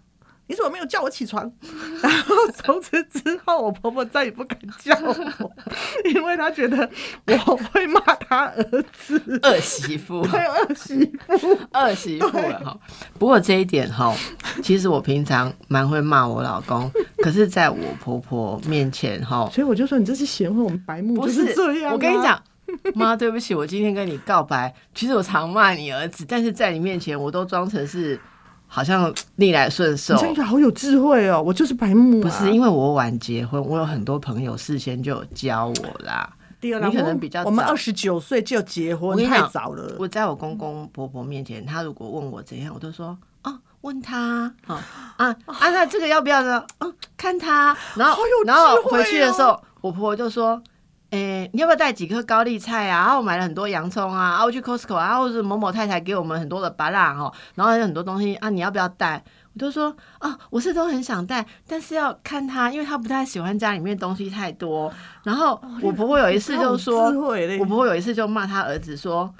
[0.48, 1.50] 你怎么没有叫我起床？
[2.02, 5.52] 然后从此之后，我婆婆再也不敢叫我，
[6.04, 6.88] 因为她觉得
[7.26, 12.78] 我会骂她儿子二媳妇， 对二媳妇二媳妇了哈。
[13.18, 14.14] 不过这一点哈，
[14.62, 16.90] 其实我平常蛮会骂我老公。
[17.22, 21.92] 可是，在我婆婆面前，哈，所以我就说你这是贤惠，我们白目就是这样。
[21.92, 22.40] 我跟你讲，
[22.94, 24.72] 妈，对不起，我今天跟你告白。
[24.94, 28.20] 其实我常骂你儿子，但是在你面前，我都装成是
[28.66, 30.16] 好像逆来顺受。
[30.16, 31.42] 真的好有智慧哦！
[31.42, 36.28] 我就是白目，不是因为我晚结婚，我有很多朋友事先就有教我啦。
[36.60, 39.94] 第二，你可能比较我们二十九岁就结婚，太早了。
[39.98, 43.16] 我在我公公婆婆面前，他如果问我怎样，我都说。
[43.82, 44.74] 问他，好
[45.16, 46.66] 啊啊，那这个要不要呢？
[46.80, 49.50] 嗯，看他，然后然后回去的时候，
[49.80, 50.60] 我婆婆就说
[51.10, 53.04] ：“诶，你要不要带几颗高丽菜啊？
[53.04, 59.22] 然后我买了很多洋葱啊，然后去 Costco 啊，或者某某太太给我们很多的巴拉哈，然后还有很多东西啊，你要不要带？”
[59.54, 64.92] 我就说：“啊，我是都很想带，但是要看他，因为他不太喜欢家里面东西太多。”
[65.24, 67.04] 然后我婆婆有一次就说
[67.60, 69.32] ：“我婆婆有一次就骂他儿子说。”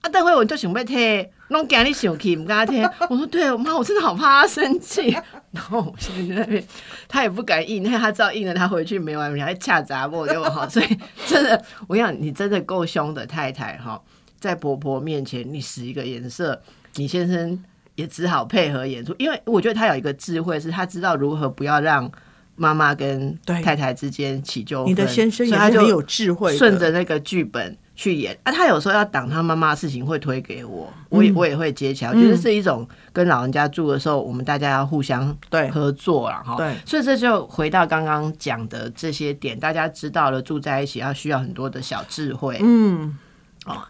[0.00, 2.88] 啊，等会我就想要听，拢惊你生气，唔敢听。
[3.10, 5.10] 我说对，妈，我真的好怕他生气。
[5.50, 6.64] 然后我现在在那边，
[7.08, 10.66] 他也不敢应，因为他知道应了，他回去没完，没了还恰杂我，对我好。
[10.70, 14.00] 所以真的，我想你真的够凶的太太哈。
[14.38, 16.62] 在婆婆面前你使一个颜色，
[16.94, 17.60] 你先生
[17.96, 22.08] 也只好配合演出，因为我觉得他有一个智慧，是他知道如何不要让
[22.54, 24.92] 妈妈跟太太之间起纠纷。
[24.92, 28.52] 你的先生也是很有智慧的，顺着那个剧本去演啊。
[28.52, 32.12] 他有时候要挡他妈妈的事情，会推给我，我也、嗯我也会接起来。
[32.12, 36.54] 我觉得是一种跟老人家住的时候，我们大家要互相对合作了哈。
[36.56, 42.56] 对所以这就回到刚刚讲的这些点，大家知道了住在一起要需要很多的小智慧。
[42.62, 43.18] 嗯，
[43.66, 43.82] 哦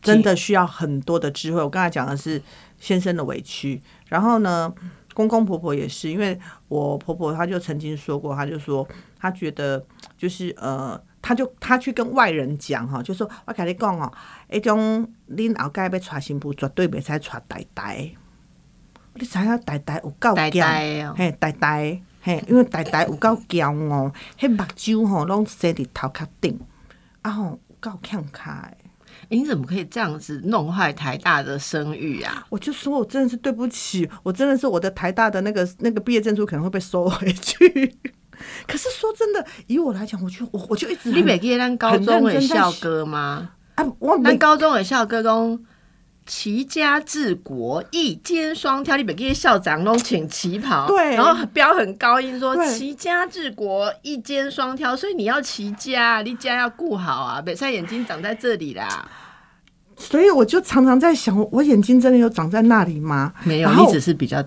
[0.00, 1.60] 真的需要很多的智慧。
[1.60, 2.40] 我刚才讲的是
[2.78, 4.72] 先生的委屈，然后呢，
[5.12, 8.86] 公公婆婆也是，因为我婆婆她就曾经说过，她就说
[9.18, 9.84] 她觉得
[10.16, 11.00] 就是呃。
[11.24, 14.12] 她就他去跟外人讲哈，就说我跟你讲哦，
[14.50, 18.10] 迄种恁后盖要娶新妇，绝对袂使娶呆呆。
[19.14, 20.68] 你知影呆呆有够呆强，
[21.16, 26.60] 嘿，呆呆，嘿，因为呆呆有够强哦，迄目睭吼拢生伫头壳顶，
[27.22, 28.76] 啊吼有够欠卡的。
[29.30, 32.44] 你怎么可以这样子弄坏台大的声誉啊？
[32.50, 37.96] 我就说我真的是对不起，我真的是我的台大的那个那个毕业证书可能会被收回去。
[38.66, 43.50] 可是说真的，以我来讲，我就我我就一直很你每记得咱高中的很认真在校歌吗？
[43.76, 45.58] 啊，我咱没高中的校歌讲
[46.26, 59.06] 齐家治国一肩双挑，你每个校长都请旗袍，对然后标很高音说齐家治国一肩双挑，所以你要齐家，你家要顾好啊，北塞眼睛长在这里啦，
[59.98, 63.34] 所以我就常常在想，我眼睛真的有长在那里吗？
[63.44, 64.42] 没有，你只是比较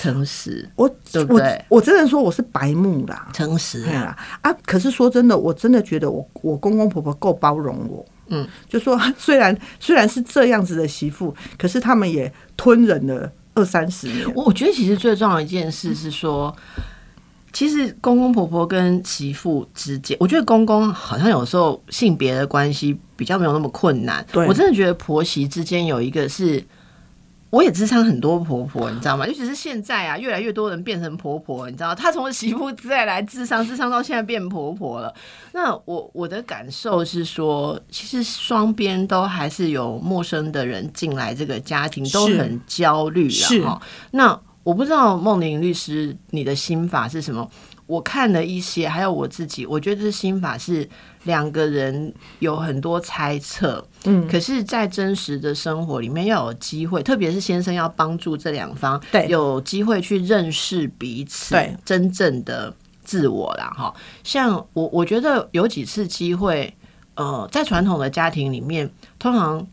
[0.00, 3.28] 诚实，我对不对我我真的说我是白目啦。
[3.34, 4.50] 诚实啊，啊！
[4.64, 14.26] 可是说真的，我真的觉得我我公公婆婆够包容我，嗯，就说 虽然虽然是这样子的媳妇，可是他们也吞忍了二三十年。
[14.34, 16.56] 我我觉得其实最重要一件事是说，
[17.52, 24.24] 其实公公婆婆跟媳妇之间，我觉得公公好像有时候性别的关系比较没有那么困难。
[24.32, 26.64] 对我真的觉得婆媳之间有一个是。
[27.50, 29.26] 我也智商很多婆婆，你知道吗？
[29.26, 35.12] 尤其是现在啊，越来越多人变成婆婆，你知道，她从媳妇再来智商，智商到现在变婆婆了。
[35.52, 43.72] 那我我的感受是说，其实双边都还是有陌生的人进来这个家庭，都很焦虑是啊。
[43.72, 43.82] 哈
[44.12, 47.48] 那我不知道梦玲律师你的心法是什么？
[47.86, 50.88] 我看了一些，还有我自己，我觉得这心法是
[51.24, 63.72] 两个人有很多猜测，嗯，可是，在真实的生活里面要有机会，特别是先生要帮助这两方，对有机会去认识彼此，对真正的自我啦。
[63.76, 63.92] 哈，
[64.22, 66.72] 像我，我觉得有几次机会，
[67.16, 69.66] 呃，在传统的家庭里面，通常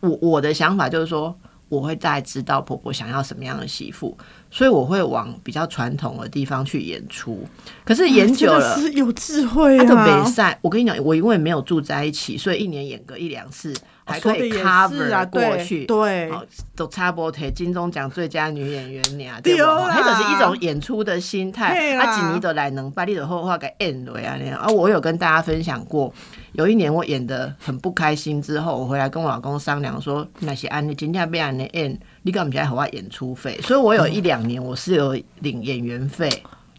[0.00, 1.32] 我我的想法就是说，
[1.70, 4.18] 我会大概知道婆婆想要什么样的媳妇，
[4.50, 7.46] 所以我会往比较传统的地方去演出。
[7.84, 10.24] 可是演久了，是有智慧他的啊！
[10.24, 13.72] 比赛，我跟你讲，我因为没有住在一起，所以一年演个一两次，
[14.04, 15.84] 还可以 cover 啊，过对去。
[15.86, 19.70] 对，哦，都差不多提金钟奖最佳女演员呢，对对不？
[19.70, 21.96] 啦那就是一种演出的心态。
[21.96, 24.58] 啊，几年都来能把你的后话给演落啊那样。
[24.58, 26.12] 啊，我有跟大家分享过，
[26.52, 33.58] 有一年我演的很不开心之后，我回来跟我老公商量说，那些安你今天被安尼演，你敢不在和我演出费？
[33.62, 36.30] 所以我有一两年我是有领演员费。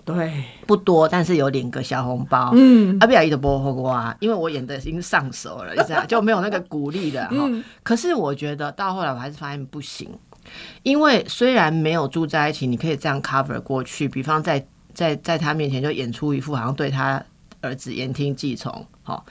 [0.03, 2.51] 对，不多，但是有领个小红包。
[2.55, 7.29] 嗯，阿比亚伊的波后瓜，因为我演的已经上手了，你知道，就没有那个鼓励了哈。
[7.31, 10.09] 嗯可是我觉得到后来，我还是发现不行，
[10.81, 17.23] 因为虽然没有住在一起，你可以这样 cover 过去，比方在在在他面前就演出一副好像对他
[17.61, 19.23] 儿子言听计从，好。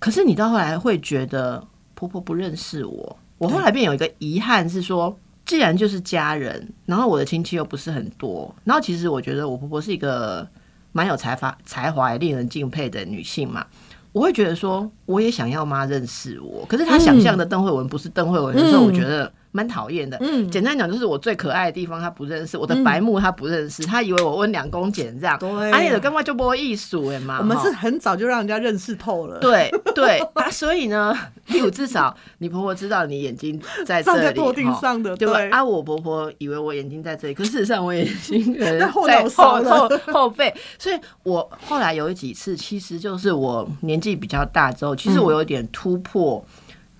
[0.00, 5.16] 可是你到后来会觉得婆婆不认识我，我后来便有一个遗憾是说。
[5.50, 10.48] 既然就是家人，然后我的亲戚又不是很多，然后其实我觉得我婆婆是一个
[10.92, 13.66] 蛮有才华、才华也令人敬佩的女性嘛。
[14.12, 20.16] 我会觉得说，我也想要妈认识我，可是他想象的邓慧文不是邓慧文的时候，嗯我觉得蛮讨厌的。
[20.20, 27.38] 嗯简单讲，就是我最可爱的地方他不认识，我的白目他不认识，他以为我温良恭俭让，对啊，你的根本就不会艺术哎嘛。
[27.38, 30.18] 哈我们是很早就让人家认识透了， 对对。
[30.34, 31.16] 啊，所以呢，
[31.48, 35.50] 例如至少你婆婆知道你眼睛在这里，站在头顶哈上的，对。
[35.50, 39.02] 啊，我婆婆以为我眼睛在这里，可事实上我眼睛在后
[39.34, 46.44] 后后背，所以我后来有几次，其实就是我年纪比较大之后，其实嗯我有点突破。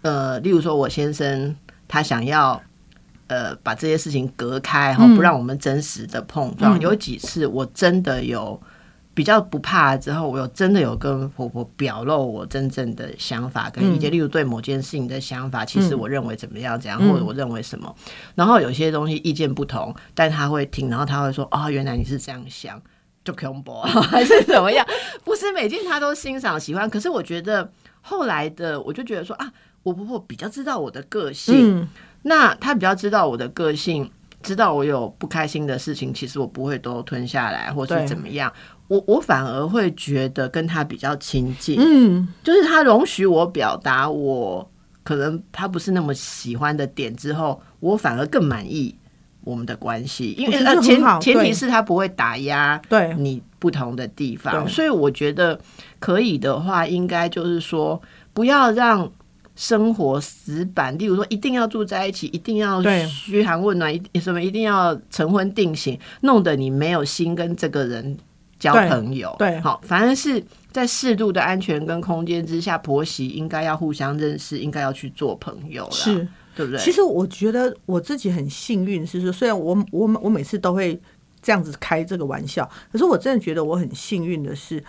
[0.02, 1.54] 呃，例如说我先生
[1.86, 2.60] 他想要。
[3.32, 6.76] 呃，把这些事情隔开哈，嗯不让我们真实的碰撞。
[6.76, 8.60] 嗯有几次我真的有
[9.14, 17.94] 比较不怕之后，我有真的有跟婆婆表露我真正的想法跟意见，嗯例如对某件事情的想法，其实嗯我认为怎么样怎样，嗯或者我认为什么。
[18.34, 22.82] 然后有些东西意见不同，但他会听，然后他会说：“哦，原来你是这样想。”
[23.22, 23.74] 就恐怖
[24.10, 24.84] 还是怎么样？
[25.22, 31.88] 不是每件他都欣赏喜欢，可是我觉得后来的，我就觉得说啊，我婆婆比较知道我的个性，嗯，
[32.22, 34.10] 那她比较知道我的个性，
[34.42, 38.52] 知道我有不开心的事情，其实我不会都吞下来，或是怎么样。
[38.88, 44.68] 我我反而会觉得跟她比较亲近，嗯，就是她容许我表达我
[45.04, 48.96] 可能她不是那么喜欢的点之后，我反而更满意
[49.44, 55.58] 我们的关系，因为前前提是他不会打压对，你不同的地方，所以我觉得
[55.98, 58.00] 可以的话，应该就是说
[58.32, 59.10] 不要让。
[59.56, 68.16] 生活死板，例如说一定要住在一起，一定要嘘寒问暖，一什么一定要成婚定型，弄得你没有心跟这个人
[68.58, 69.36] 交朋友。
[69.38, 76.26] 对好，反而是在适度的安全跟空间之下，婆媳应该要互相认识，应该要去做朋友了，是。
[76.54, 76.80] 对不对？
[76.80, 81.00] 其实我觉得我自己很幸运，是说虽然我我我每次都会
[81.40, 84.82] 这样子开这个玩笑，可是我真的觉得我很幸运的是，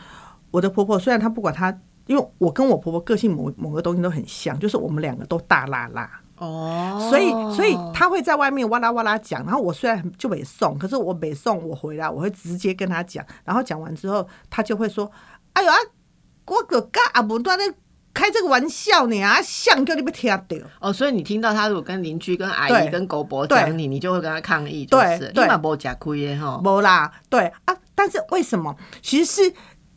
[0.51, 1.75] 我的婆婆虽然她不管她，
[2.07, 15.09] 因为我跟我婆婆个性某某个东西都很像，就是我们两个都大拉拉，哦，所以所以她会在外面哇啦哇啦讲，然后我虽然就没送，可是我没送，我回来我会直接跟她讲，然后讲完之后，她就会说
[15.53, 15.75] ：“哎呦啊，
[16.47, 17.63] 我个干阿伯在那
[18.13, 26.59] 开这个玩笑呢，啊，像叫你不听到。”哦，所以你听到他如果跟邻居、跟阿姨、跟狗伯对讲你，你就会跟他抗议，就是对对你嘛无吃亏耶哈。
[26.63, 28.75] 没啦，对啊，但是为什么？
[29.01, 29.53] 其实是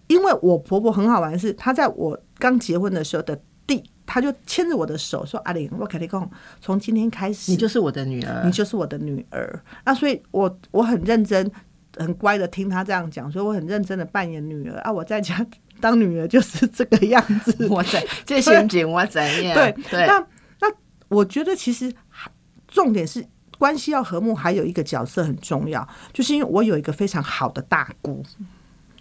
[0.06, 11.50] 因为我婆婆很好玩的是，她在我刚结婚的时候的第，她就牵着我的手说：“阿玲，我跟你讲，从今天开始，你就是我的女儿，你就是我的女儿。”那所以我我很认真、
[11.96, 14.92] 很乖的听她这样讲，所以我很认真的扮演女儿啊。
[14.92, 15.44] 我在家
[15.84, 17.54] 当女儿就是这个样子。
[17.68, 19.54] 我在这陷阱我怎样？
[19.54, 20.26] 对对，那
[20.62, 20.72] 那
[21.08, 22.30] 我觉得其实还
[22.66, 23.22] 重点是
[23.58, 28.24] 关系要和睦，还有一个角色很重要，就是因为我有一个非常好的大姑，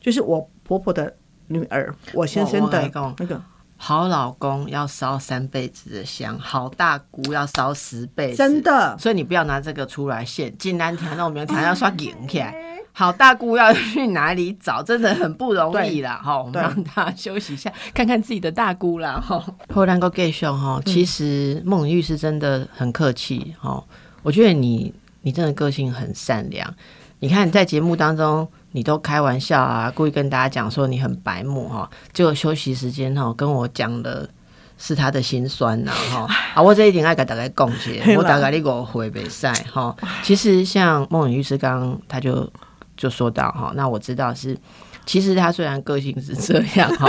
[0.01, 1.15] 就是我婆婆的
[1.47, 2.81] 女儿，我先生的
[3.17, 3.41] 那个，
[3.85, 8.63] 好老公要烧三辈子的香，好大姑要烧十辈子，真。
[8.63, 12.55] 的所以你不要拿这个出来现，竟然听到我们听要刷赢起来。
[12.93, 16.21] 好大姑要去哪里找，真的很不容易啦。
[16.23, 19.19] 哈，我们对让他休息一下，看看自己的大姑啦。
[19.19, 19.43] 哈，
[19.73, 23.83] 后兰哥 gay 兄哈，其实孟玉是真的很客气哈。
[24.21, 24.93] 我觉得你
[25.23, 26.73] 你真的个性很善良。
[27.19, 34.29] 你看在节目当中，你都开玩笑啊，故意跟大家讲说你很白目哈，结果休息时间哈跟我讲的。
[34.75, 36.61] 是他的心酸呐，哈啊！
[36.61, 39.95] 我这一点爱给大家讲解，我大概你个回比赛哈。
[40.23, 42.51] 其实像孟雨律师刚刚他就
[42.97, 44.57] 就说到哈，那我知道是，
[45.05, 47.07] 其实他虽然个性是这样哈，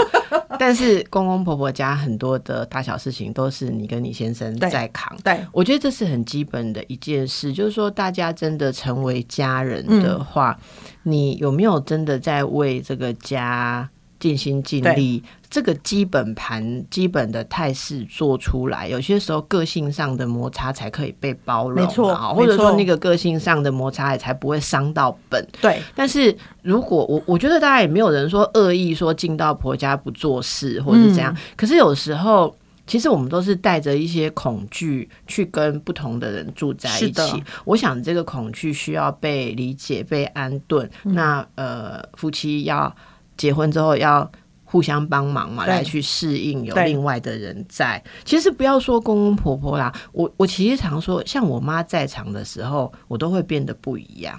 [0.59, 5.15] 但是公公婆婆家很多的大小事情都是你跟你先生在扛。
[5.23, 10.57] 对我觉得这是很基本的一件事，就是说大家真的成为家人的话，
[11.03, 13.89] 你有没有真的在为这个家
[14.19, 15.23] 尽心尽力？
[15.55, 25.47] 这个基本盘、基本的态势做出来，有些时候个性上的摩擦才可以被包容嘛，没错或者说那个个性上的摩擦也才不会伤到本。
[25.61, 32.53] 对但是如果我我觉得大家也没有人说恶意说进到婆家不做事或者是这样，可是有时候。
[32.87, 37.43] 其实我们都是带着一些恐惧去跟不同的人住在一起。
[37.63, 40.87] 我想这个恐惧需要被理解、被安顿。
[41.01, 42.95] 那呃，夫妻要
[43.35, 44.31] 结婚之后要
[44.75, 48.03] 互相帮忙嘛，来去适应有另外的人在。
[48.25, 54.37] 其实不要说公公婆婆啦，我我其实常说，像我妈在场的时候，我都会变得不一样。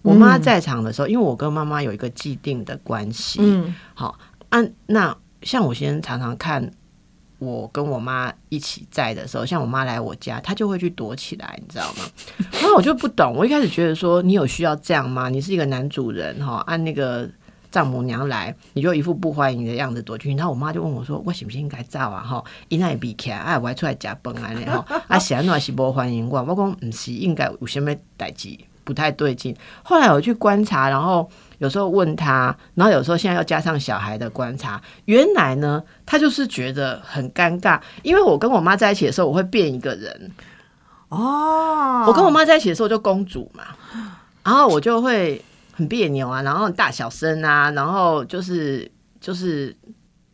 [0.00, 4.18] 我妈在场的时候，因为我跟妈妈有一个既定的关系，嗯，好，
[4.48, 6.70] 按、那像我先生常常看
[7.38, 12.04] 我跟我妈一起在的时候，像我妈来我家，她就会去躲起来，你知道吗？
[12.58, 15.28] 然后我就不懂，我一开始觉得说你有需要这样吗？
[15.28, 17.30] 你是一个男主人哈，按那个。
[17.74, 20.38] 丈母娘来，你就一副不欢迎的样子躲进去。
[20.38, 22.22] 然后我妈就问我说：“我是不是应该走啊？
[22.22, 26.40] 哈，伊那比起来，哎，我还出来加班啊呢哈， 啊，是安怎是不欢迎我？
[26.44, 29.56] 我讲毋是，应该有什么代志不太对劲。
[29.82, 40.30] 后来我去观察，然后有时候问他，然后有时候现在要加上小孩的观察，原来呢，他就是觉得很尴尬，因为我跟我妈在一起的时候，我会变一个人。
[41.08, 43.64] 哦，我跟我妈在一起的时候就公主嘛，
[44.42, 45.40] 然后我就会
[45.74, 49.74] 很别扭啊，然后大小声啊，然后就是就是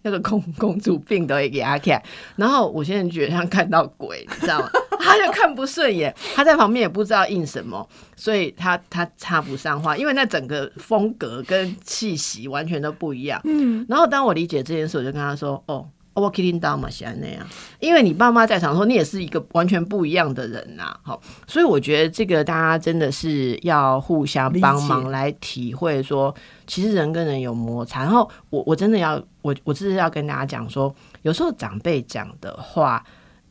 [0.02, 2.02] 那个公 公主病都会给他看，
[2.36, 4.68] 然后我现在觉得像看到鬼，你知道吗？
[5.02, 13.40] 他就看不顺眼，他在旁边也不知道应什么，所以他他插不上话，因为那整个风格跟气息完全都不一样。
[13.44, 15.88] 嗯，然后当我理解这件事，我就跟他说：“哦。”
[16.20, 17.46] 我 k i 到嘛，喜欢那样，
[17.78, 26.34] 因为你爸妈在场的时候，你也是一个完全不一样的人呐、好，所以我觉得这个大家真的是要互相帮忙来体会说，
[26.66, 28.00] 其实人跟人有摩擦。
[28.00, 33.02] 然后我我真的要我我只是要跟大家讲说，有时候长辈讲的话，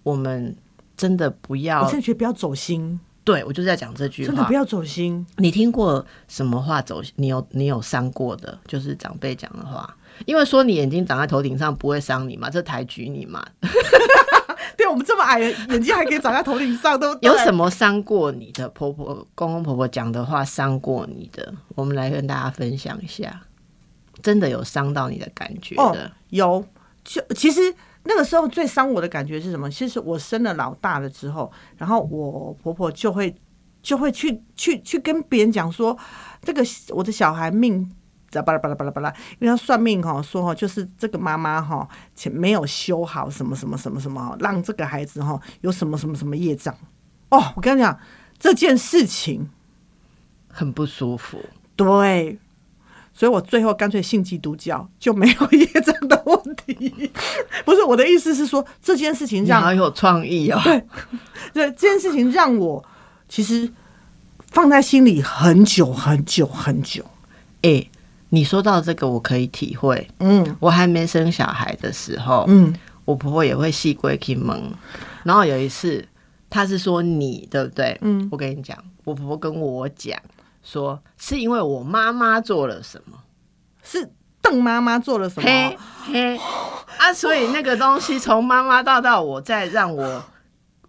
[0.04, 0.54] 我我们
[0.98, 3.00] 真的不要我要真的觉得不要走心，
[3.30, 4.54] 对我就是在讲这句话真的不。
[4.54, 5.24] 要走心。
[5.38, 7.00] 你听过什么话走？
[7.16, 9.96] 你有你有伤过的，就是长辈讲的话。
[10.26, 13.46] 因为说你眼睛长在头顶上不会伤你嘛，这抬举你嘛。
[14.76, 17.16] 对我们这么矮，眼睛还可以长在头顶上，都？
[17.22, 21.54] 有什么伤过你的婆婆、公公婆婆讲的话伤过你的？
[21.76, 23.42] 我们来跟大家分享一下，
[24.24, 26.12] 真的有伤到你的感觉哦的。
[26.30, 26.66] 有，
[27.04, 27.62] 就其实
[28.10, 29.70] 那个时候最伤我的感觉是什么？
[29.70, 33.34] 其实我生了老大了之后，然后我婆婆就会
[33.84, 35.96] 就会去去去跟别人讲说，
[36.42, 37.90] 这个我的小孩命。
[38.32, 46.72] 巴拉巴拉巴拉巴拉，因为他算命哈说哈，就是这个妈妈哈前没有修好什么什么什么什么，让这个孩子哈有什么什么什么业障。
[47.30, 48.00] 哦，我跟你讲
[48.38, 49.50] 这件事情，
[50.48, 51.40] 很不舒服。
[51.76, 52.38] 对，
[53.14, 57.12] 所以我最后干脆信基督教，就没有业障的问题。
[57.66, 60.60] 不是我的意思是说，这件事情让你好有创意哦！
[61.54, 62.84] 对这件事情让我
[63.28, 63.70] 其实
[64.52, 67.04] 放在心里很久很久很久。
[67.62, 67.86] 哎、
[68.30, 70.08] 你说到这个，我可以体会。
[70.20, 74.72] 嗯我还没生小孩的时候，嗯，我婆婆也会细龟去蒙。
[75.24, 76.08] 然后有一次，
[76.50, 77.98] 她是说你对不对？
[78.02, 80.18] 嗯，我跟你讲，我婆婆跟我讲
[80.62, 83.18] 说，是因为我妈妈做了什么。
[83.84, 85.78] 是邓妈妈做了什么？
[86.06, 86.38] 嘿
[86.98, 90.24] 啊，所以那个东西从妈妈到到我，再让我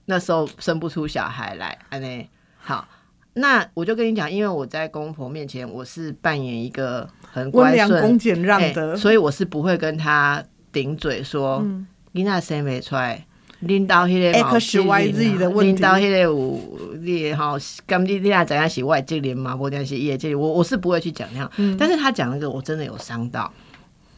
[0.05, 2.87] 那时候生不出小孩来，安内好。
[3.35, 10.43] 那我就跟你讲，因为我在公婆面前，我是扮演一个很温乖顺、良恭俭让哎的，所以我是不会跟他
[10.73, 13.25] 顶嘴说，嗯你那谁没出来，
[13.61, 16.61] 拎到迄个 X Y Z 的问题拎到迄个有
[17.01, 21.51] 你吼，咁你你若知影是我的责任嘛，无定是伊的责任，我我是不会去讲那样。
[21.57, 23.51] 嗯但是他讲那个，我真的有伤到。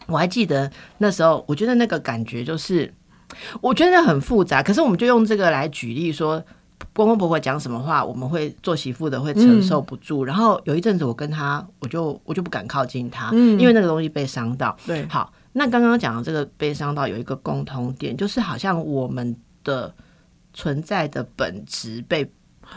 [0.07, 2.93] 我还记得那时候，我觉得那个感觉就是，
[3.61, 4.62] 我觉得很复杂。
[4.62, 6.43] 可是我们就用这个来举例说，
[6.93, 10.24] 公公婆婆讲什么话，我们会做媳妇的会承受不住。
[10.24, 14.76] 然后有一阵子，我跟他，我就我就不敢靠近他，嗯因为那个东西被伤到。
[14.84, 19.95] 对，好，那刚刚讲的这个悲伤到有一个共同点，就是好像我们的
[20.55, 22.31] 存在的本质被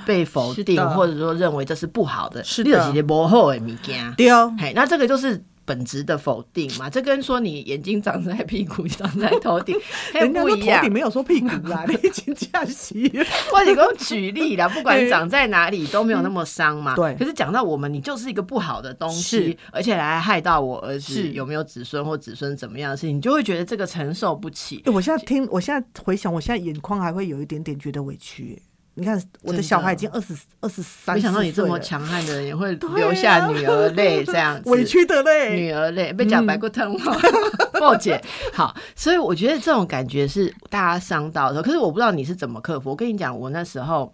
[0.06, 2.70] 被否定，或者说认为这是不好的，是的。
[3.04, 4.14] 不好的物件。
[4.16, 6.90] 丢嘿，那这个就是本质的否定嘛？
[6.90, 9.76] 这跟说你眼睛长在屁股、 长在头顶，
[10.14, 10.94] 嘿人家说头顶。
[10.94, 13.10] 没有说屁股啦， 你已经这样洗。
[13.52, 16.96] 或者给举例啦，不管长在哪里都没有那么伤嘛。
[16.96, 24.82] 对可是讲到我们，你就是一个不好的东西，而且来害到我儿子是有没有子孙或子孙怎么样的事情，你就会觉得这个承受不起。
[24.86, 28.62] 欸我现在听，我现在回想，我现在眼眶还会有一点点觉得委屈欸。
[28.98, 35.56] 你看，我的小孩已经二十二十三，没想到你这么强悍的人也会流下女儿泪，这样子委屈的泪。
[35.56, 37.14] 女儿泪被讲白骨疼吗？
[37.80, 38.22] 抱姐，
[38.54, 41.62] 好，所以我觉得这种感觉是大家伤到的。
[41.62, 42.90] 可是我不知道你是怎么克服。
[42.90, 44.14] 我跟你讲，我那时候，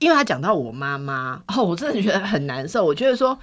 [0.00, 2.84] 因为他讲到我妈妈， 哦，我真的觉得很难受。
[2.84, 3.38] 我觉得说，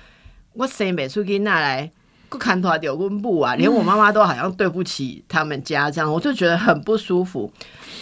[0.53, 1.91] 我生不出去那来。
[2.29, 7.51] 不看拖丢根布啊，连我妈妈都好像对不起他们家这样，我就觉得很不舒服。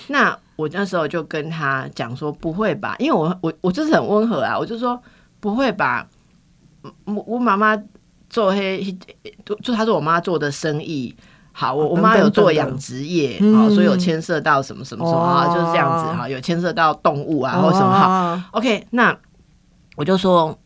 [0.09, 2.93] 那我那时候就跟他讲说，不会吧？
[2.99, 5.01] 因为我我我就是很温和啊，我就说
[5.39, 6.05] 不会吧，
[7.05, 7.81] 我我妈妈
[8.29, 8.83] 做黑，
[9.45, 11.15] 就就她说我妈做的生意。
[11.53, 18.39] 好，我我妈有做养殖业啊、嗯所以有牵涉到什么什么什么啊，哦就是这样子哈、有牵涉到动物啊或什么好。
[18.51, 19.17] OK，那
[19.95, 20.57] 我就说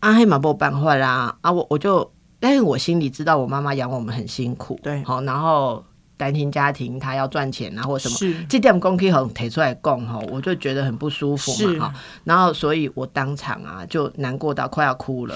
[0.00, 5.84] 啊，黑马没有办坏啦啊，我我就，但是我心里知道我妈妈养我们很辛苦，对好，然后
[6.18, 11.94] 单亲家庭他要赚钱啊或什么，是这点公可以很提出来供吼，我就觉得很不舒服嘛哈，
[12.24, 15.34] 然后所以我当场啊就难过到快要哭了，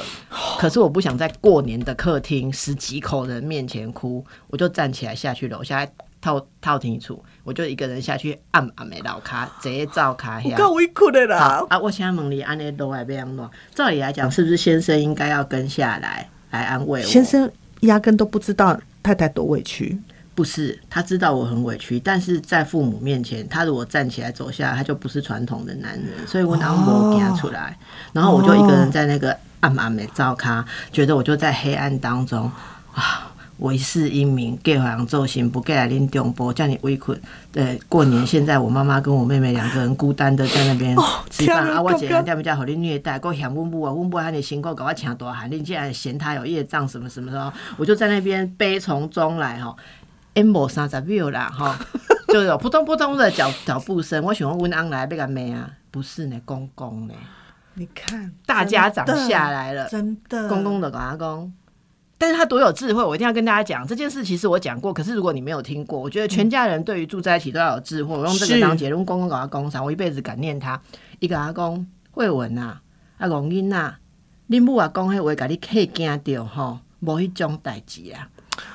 [0.58, 5.86] 可是我不想在过年的客厅十几口人面前哭，我就站起来下去楼下
[6.20, 10.50] 套套厅处，我就一个人下去按按的老卡，直接照卡下。
[10.50, 11.64] 我够委屈的啦。
[11.68, 13.50] 啊，我现在问你，安尼都还被安怎？
[13.74, 17.06] 照理来讲，是不是先生应该要跟下来来安慰我？
[17.06, 19.98] 先生压根都不知道太太多委屈，
[20.34, 27.76] 不是，他知道我很委屈，但是在父母面前，他如果站起来走下来，他就不是传统的男人，所以我拿我给他出来，
[28.12, 32.50] 然后我就一个人在那个暗暗的照咖，觉得我就在黑暗当中
[32.94, 33.28] 啊。
[33.58, 37.20] 为世英名，给好像奏行不给来拎中波，叫你围困。
[37.52, 40.96] 对，过年现在我妈妈跟我妹妹两个人孤单的在那边
[41.30, 49.76] 吃饭、啊，我姐人家比较好你虐待，给我嫌温布啊，温布喊你辛苦，搞我抢多喊你竟然嫌他有业障什么什么的，我就在那边悲从中来哈。
[50.34, 51.78] M 无三十秒啦，哈，
[52.28, 54.24] 就有扑通扑通的脚脚步声。
[54.24, 55.70] 我想问温安来被个咩啊？
[55.90, 57.14] 不是呢，公公呢，
[57.74, 61.52] 你看大家长下来了，真的公公的跟他讲，
[62.16, 64.24] 但是他多有智慧，我一定要跟大家讲这件事。
[64.24, 68.16] 其实我讲过，可是如果你没有听过，我觉得全家人对于住在一起都要有智慧。
[68.16, 70.80] 我用这个当结论，公公搞他工厂，我一辈子感念他。
[71.18, 72.78] 一个阿公慧文呐，
[73.18, 73.96] 阿公英呐，
[74.48, 78.28] 恁母阿公迄话，甲你吓惊着吼，无迄种代志啊。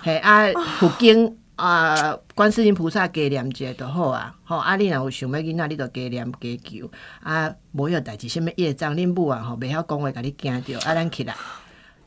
[0.03, 4.33] 嘿啊，福经啊，观世音菩萨加念者就好啊。
[4.45, 6.89] 吼，啊，你若有想要囡仔，你就加念加求
[7.21, 7.53] 啊。
[7.73, 11.35] 无有代志，什么业障，恁母啊吼，袂晓讲话，甲你惊着啊，咱起来。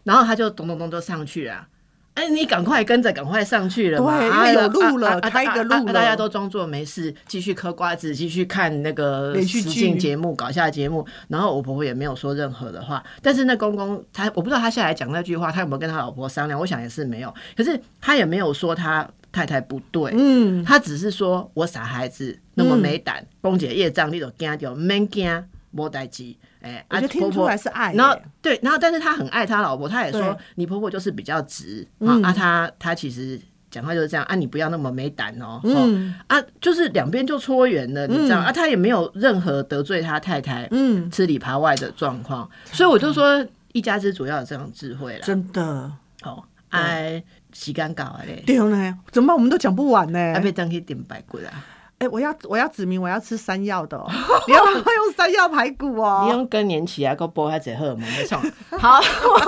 [0.04, 1.66] 然后他就咚咚咚就上去了，
[2.14, 11.06] 哎，你赶快跟着，赶快上去了，对，因为有路了，开个路了，大家都装作没事，继续嗑瓜子，继续看那个实境节目、搞下节目。
[11.28, 16.58] 然后我婆婆也没有说任何的话，但是那公公他，我不知道他下来讲那句话，他有没有跟他老婆商量？
[16.58, 17.32] 我想也是没有。
[17.56, 26.34] 可是他也没有说他太太不对，嗯，他只是说我傻孩子那么没胆，公姐业障你都惊掉，免惊，莫代志。
[26.62, 27.94] 哎，我觉得听出来是爱。
[27.94, 32.20] 然后对，然后但是他很爱他老婆，他也说你婆婆就是比较直啊。
[32.22, 35.58] 啊，他他其实讲话就是这样啊，你不要那么没胆哦。
[35.64, 38.52] 嗯啊，就是两边就搓圆了，你知道啊？
[38.52, 42.46] 他也没有任何得罪他太太，嗯，吃里扒外的状况。
[42.72, 45.20] 所以我就说，一家之主要有这种智慧了。
[45.20, 45.90] 真的
[46.24, 48.42] 哦，哎，洗干搞嘞。
[48.46, 49.36] 对呢，怎么办？
[49.36, 50.18] 我们都讲不完呢。
[50.34, 51.50] 还被登去点白骨啊。
[51.98, 54.02] 哎，我要我要指明我要吃山药的，
[54.48, 56.22] 你要用山药排骨哦。
[56.24, 58.40] 你用更年期啊，够播还者荷尔蒙没错。
[58.78, 58.98] 好，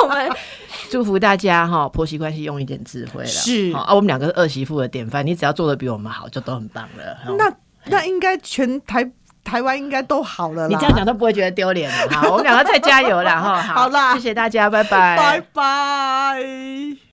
[0.02, 0.30] 我们
[0.90, 3.26] 祝福大家哈，婆媳关系用一点智慧了。
[3.26, 7.36] 是啊，我们两个是二媳妇的典范，你只要做的比我们好，就都很棒了。
[7.38, 7.50] 那
[7.86, 9.10] 那应该全台
[9.42, 10.68] 台湾应该都好了。
[10.68, 12.10] 你这样讲都不会觉得丢脸了。
[12.10, 13.62] 好，我们两个再加油了哈。
[13.74, 17.02] 好啦，谢谢大家，拜拜，拜拜。